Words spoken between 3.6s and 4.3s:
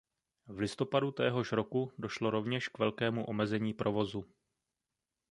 provozu.